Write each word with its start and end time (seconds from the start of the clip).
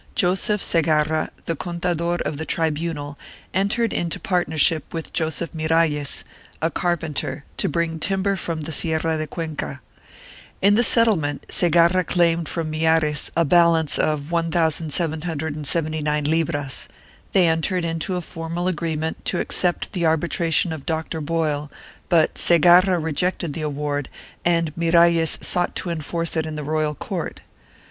Joseph 0.15 0.63
Segarra, 0.63 1.29
the 1.45 1.55
contador 1.55 2.19
of 2.23 2.37
the 2.37 2.43
tribunal, 2.43 3.19
entered 3.53 3.93
into 3.93 4.19
partnership 4.19 4.91
with 4.91 5.13
Joseph 5.13 5.51
Miralles, 5.53 6.23
a 6.59 6.71
carpenter, 6.71 7.43
to 7.57 7.69
bring 7.69 7.99
timber 7.99 8.35
from 8.35 8.61
the 8.61 8.71
Sierra 8.71 9.19
de 9.19 9.27
Cuenca. 9.27 9.79
In 10.59 10.73
the 10.73 10.81
settlement 10.83 11.45
Segarra 11.49 12.03
claimed 12.03 12.49
from 12.49 12.71
Miralles 12.71 13.29
a 13.37 13.45
balance 13.45 13.99
of 13.99 14.31
1779 14.31 16.23
libras; 16.23 16.87
they 17.33 17.47
entered 17.47 17.85
into 17.85 18.15
a 18.15 18.21
formal 18.21 18.67
agreement 18.67 19.23
to 19.25 19.39
accept 19.39 19.93
the 19.93 20.03
arbitration 20.07 20.73
of 20.73 20.87
Doctor 20.87 21.21
Boyl, 21.21 21.69
but 22.09 22.39
Segarra 22.39 22.97
rejected 22.97 23.53
the 23.53 23.61
award 23.61 24.09
and 24.43 24.75
Miralles 24.75 25.37
sought 25.45 25.75
to 25.75 25.91
enforce 25.91 26.35
it 26.35 26.47
in 26.47 26.55
the 26.55 26.63
royal 26.63 26.95
court. 26.95 27.41